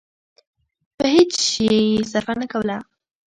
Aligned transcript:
په 0.97 1.05
هېڅ 1.13 1.31
شي 1.49 1.65
يې 1.93 2.05
صرفه 2.11 2.33
نه 2.41 2.45
کوله. 2.51 2.77